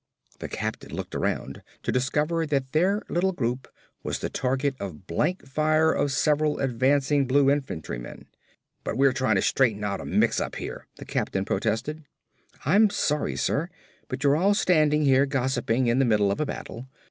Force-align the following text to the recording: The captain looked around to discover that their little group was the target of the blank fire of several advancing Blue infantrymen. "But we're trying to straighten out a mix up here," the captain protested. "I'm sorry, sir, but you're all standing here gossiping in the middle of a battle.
The 0.39 0.47
captain 0.49 0.91
looked 0.95 1.13
around 1.13 1.61
to 1.83 1.91
discover 1.91 2.47
that 2.47 2.71
their 2.71 3.03
little 3.07 3.33
group 3.33 3.67
was 4.01 4.17
the 4.17 4.31
target 4.31 4.75
of 4.79 4.93
the 4.93 4.97
blank 5.13 5.45
fire 5.45 5.91
of 5.91 6.11
several 6.11 6.57
advancing 6.57 7.27
Blue 7.27 7.51
infantrymen. 7.51 8.25
"But 8.83 8.97
we're 8.97 9.13
trying 9.13 9.35
to 9.35 9.43
straighten 9.43 9.83
out 9.83 10.01
a 10.01 10.05
mix 10.05 10.39
up 10.41 10.55
here," 10.55 10.87
the 10.95 11.05
captain 11.05 11.45
protested. 11.45 12.03
"I'm 12.65 12.89
sorry, 12.89 13.35
sir, 13.35 13.69
but 14.07 14.23
you're 14.23 14.35
all 14.37 14.55
standing 14.55 15.03
here 15.05 15.27
gossiping 15.27 15.85
in 15.85 15.99
the 15.99 16.05
middle 16.05 16.31
of 16.31 16.39
a 16.41 16.47
battle. 16.47 16.87